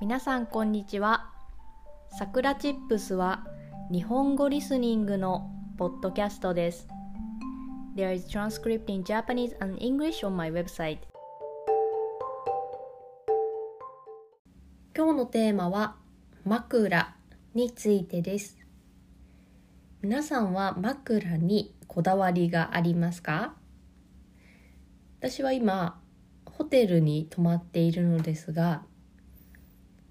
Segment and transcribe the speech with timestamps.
[0.00, 1.28] 皆さんこんにちは。
[2.16, 3.44] さくらチップスは
[3.90, 6.86] 日本語リスニングのポッドキャストです。
[7.96, 10.98] There is transcript in Japanese and English on my website.
[14.96, 15.96] 今日のテーマは
[16.44, 17.16] 枕
[17.54, 18.56] についてです。
[20.00, 23.56] 皆さんは枕にこだわりがありますか？
[25.18, 26.00] 私は今
[26.44, 28.84] ホテルに泊まっているのですが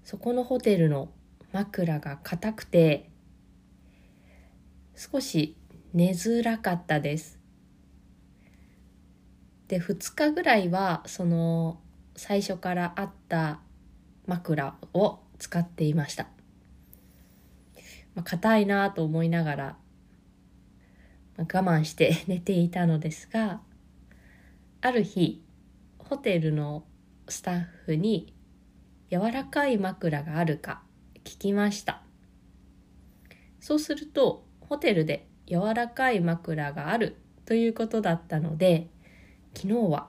[0.08, 1.10] そこのホテルの
[1.52, 3.10] 枕が硬くて
[4.96, 5.54] 少し
[5.92, 7.38] 寝づらかったです。
[9.66, 11.78] で2日ぐらいはその
[12.16, 13.60] 最初からあった
[14.26, 16.24] 枕を使っていました、
[18.14, 19.76] まあ、硬いなと思いながら
[21.36, 23.60] 我慢して 寝ていたのですが
[24.80, 25.44] ある日
[25.98, 26.86] ホテルの
[27.28, 28.37] スタッフに
[29.10, 30.82] 柔らかい枕があるか
[31.24, 32.02] 聞きました。
[33.60, 38.88] そうするとホテルで柔らかい枕があるということだったので
[39.54, 40.08] 昨日は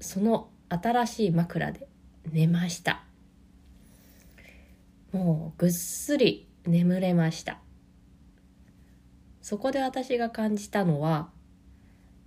[0.00, 1.88] その新しい枕で
[2.30, 3.04] 寝ました。
[5.12, 7.58] もうぐっすり眠れました。
[9.40, 11.30] そこで私が感じたのは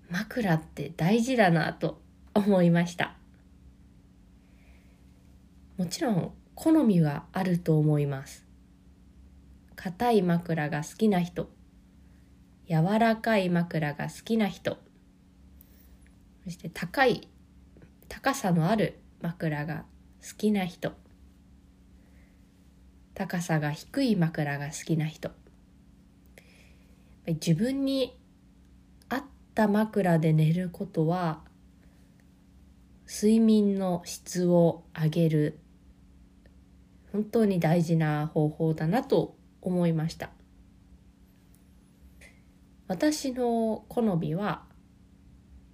[0.10, 2.02] 枕って大事だなと
[2.34, 3.17] 思いました。
[5.78, 8.48] もちろん好みはあると思います。
[9.76, 11.50] 硬い枕が好きな人
[12.68, 14.78] 柔らかい枕が好きな人
[16.44, 17.30] そして高い
[18.10, 19.86] 高さのある枕が
[20.28, 20.94] 好きな人
[23.14, 25.32] 高さが低い枕が好きな人。
[27.26, 28.18] 自分に
[29.10, 31.42] 合った枕で寝ることは
[33.08, 35.60] 睡眠の質を上げる
[37.12, 40.30] 本当に大事な方法だなと思いました。
[42.88, 44.64] 私の好みは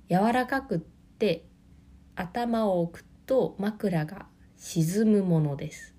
[0.09, 1.45] 柔らかくって
[2.15, 4.27] 頭を置くと枕が
[4.57, 5.95] 沈むものです。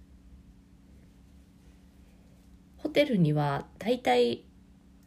[2.78, 4.44] ホテルにはだいたい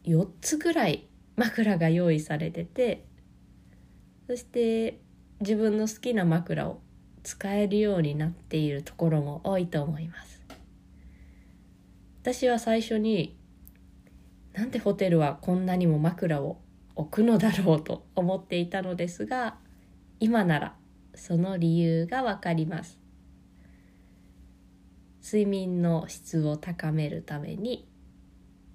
[0.04, 3.06] 4つぐらい枕が用意されてて
[4.26, 5.00] そして
[5.40, 6.80] 自分の好きな枕を
[7.22, 10.42] 使えるようになっているところも多いと思います。
[12.22, 13.38] 私は最初に
[14.52, 16.60] なんでホテルはこんなにも枕を
[16.94, 19.56] 置くのだろうと思っていたのですが
[20.18, 20.74] 今なら
[21.14, 22.98] その理由がわかります。
[25.24, 27.88] 睡眠の質を高めるために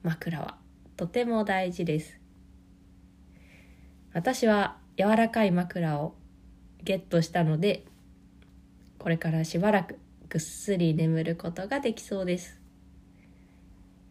[0.03, 0.57] 枕は
[0.97, 2.19] とても大事です。
[4.13, 6.15] 私は柔らかい枕を
[6.83, 7.85] ゲットしたので
[9.03, 9.99] これからしばらく
[10.29, 12.61] ぐっすり眠ることができそうです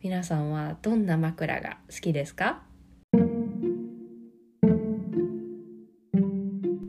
[0.02, 2.60] 皆さんはどんな枕が好きですか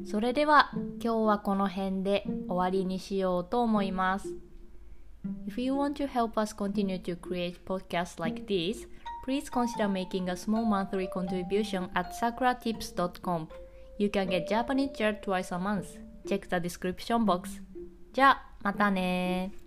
[0.06, 0.72] それでは
[1.02, 4.34] 今日はこの辺で終わりにしようと思います
[5.48, 8.86] If you want to help us continue to create podcasts like this,
[9.24, 13.48] please consider making a small monthly contribution at sakuratips.com.
[13.98, 15.98] You can get Japanese chair twice a month.
[16.28, 17.62] Check the description box.
[18.14, 19.63] じゃあ、またね